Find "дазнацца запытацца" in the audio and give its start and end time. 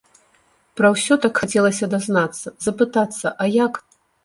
1.93-3.37